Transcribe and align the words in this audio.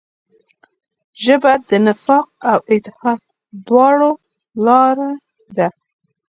ژبه 1.23 1.53
د 1.69 1.69
نفاق 1.85 2.27
او 2.51 2.59
اتحاد 2.73 3.19
دواړو 3.67 4.11
لاره 4.65 5.11
ده 5.57 5.67